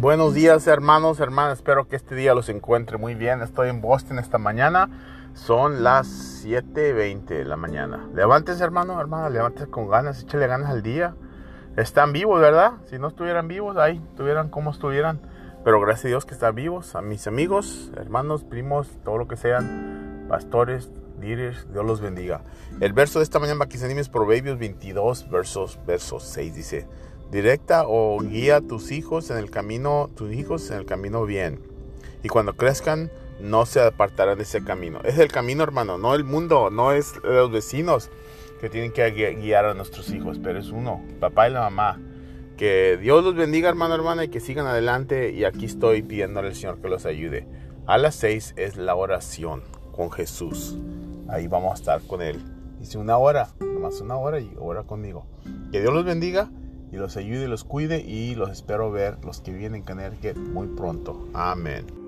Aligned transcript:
Buenos 0.00 0.34
días 0.34 0.66
hermanos, 0.66 1.20
hermanas, 1.20 1.58
espero 1.58 1.86
que 1.86 1.94
este 1.94 2.16
día 2.16 2.34
los 2.34 2.48
encuentre 2.48 2.98
muy 2.98 3.14
bien. 3.14 3.42
Estoy 3.42 3.68
en 3.68 3.80
Boston 3.80 4.18
esta 4.18 4.38
mañana, 4.38 4.90
son 5.34 5.84
las 5.84 6.44
7.20 6.44 7.26
de 7.26 7.44
la 7.44 7.56
mañana. 7.56 8.08
Levántese 8.12 8.64
hermano, 8.64 9.00
hermana, 9.00 9.30
levántese 9.30 9.68
con 9.68 9.88
ganas, 9.88 10.20
échale 10.20 10.48
ganas 10.48 10.70
al 10.70 10.82
día. 10.82 11.14
Están 11.76 12.12
vivos, 12.12 12.40
¿verdad? 12.40 12.72
Si 12.90 12.98
no 12.98 13.06
estuvieran 13.06 13.46
vivos, 13.46 13.76
ahí 13.76 14.02
estuvieran 14.10 14.48
como 14.48 14.72
estuvieran. 14.72 15.20
Pero 15.64 15.80
gracias 15.80 16.06
a 16.06 16.08
Dios 16.08 16.24
que 16.26 16.34
están 16.34 16.56
vivos. 16.56 16.96
A 16.96 17.00
mis 17.00 17.28
amigos, 17.28 17.92
hermanos, 17.96 18.42
primos, 18.42 18.88
todo 19.04 19.16
lo 19.16 19.28
que 19.28 19.36
sean, 19.36 20.26
pastores, 20.28 20.90
líderes, 21.20 21.72
Dios 21.72 21.84
los 21.84 22.00
bendiga. 22.00 22.42
El 22.80 22.94
verso 22.94 23.20
de 23.20 23.22
esta 23.22 23.38
mañana 23.38 23.66
que 23.66 23.78
se 23.78 24.10
Proverbios 24.10 24.58
22, 24.58 25.30
versos, 25.30 25.78
versos 25.86 26.24
6, 26.24 26.54
dice 26.54 26.88
directa 27.30 27.84
o 27.86 28.18
guía 28.20 28.56
a 28.56 28.60
tus 28.60 28.92
hijos 28.92 29.30
en 29.30 29.38
el 29.38 29.50
camino, 29.50 30.10
tus 30.14 30.32
hijos 30.32 30.70
en 30.70 30.78
el 30.78 30.86
camino 30.86 31.24
bien. 31.24 31.60
Y 32.22 32.28
cuando 32.28 32.54
crezcan, 32.54 33.10
no 33.40 33.66
se 33.66 33.80
apartarán 33.80 34.38
de 34.38 34.44
ese 34.44 34.62
camino. 34.64 35.00
Es 35.04 35.18
el 35.18 35.28
camino, 35.28 35.62
hermano, 35.62 35.98
no 35.98 36.14
el 36.14 36.24
mundo, 36.24 36.70
no 36.70 36.92
es 36.92 37.14
los 37.22 37.50
vecinos 37.50 38.10
que 38.60 38.70
tienen 38.70 38.92
que 38.92 39.10
guiar 39.10 39.64
a 39.66 39.74
nuestros 39.74 40.10
hijos, 40.10 40.38
pero 40.42 40.58
es 40.58 40.70
uno, 40.70 41.02
papá 41.20 41.48
y 41.48 41.52
la 41.52 41.60
mamá. 41.60 42.00
Que 42.56 42.96
Dios 43.00 43.24
los 43.24 43.34
bendiga, 43.34 43.68
hermano, 43.68 43.94
hermana, 43.94 44.24
y 44.24 44.28
que 44.28 44.40
sigan 44.40 44.66
adelante. 44.66 45.32
Y 45.32 45.44
aquí 45.44 45.66
estoy 45.66 46.02
pidiéndole 46.02 46.48
al 46.48 46.54
Señor 46.54 46.80
que 46.80 46.88
los 46.88 47.04
ayude. 47.04 47.46
A 47.86 47.98
las 47.98 48.14
seis 48.14 48.54
es 48.56 48.76
la 48.76 48.94
oración 48.94 49.62
con 49.92 50.10
Jesús. 50.10 50.78
Ahí 51.28 51.48
vamos 51.48 51.72
a 51.72 51.74
estar 51.74 52.00
con 52.06 52.22
Él. 52.22 52.40
Dice 52.78 52.96
una 52.96 53.18
hora, 53.18 53.48
nomás 53.60 54.00
una 54.00 54.16
hora 54.16 54.38
y 54.38 54.54
ora 54.58 54.84
conmigo. 54.84 55.26
Que 55.72 55.80
Dios 55.80 55.92
los 55.92 56.04
bendiga 56.04 56.48
y 56.94 56.96
los 56.96 57.16
ayude 57.16 57.44
y 57.44 57.48
los 57.48 57.64
cuide 57.64 58.00
y 58.00 58.36
los 58.36 58.50
espero 58.50 58.90
ver 58.92 59.18
los 59.24 59.40
que 59.40 59.52
vienen 59.52 59.80
en 59.80 59.82
Connecticut 59.82 60.36
muy 60.36 60.68
pronto. 60.68 61.28
Amén. 61.34 62.03